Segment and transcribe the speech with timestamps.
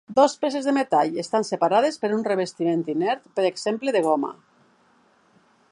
[0.17, 4.33] Dos peces de metall estan separades per un revestiment inert, per exemple de goma.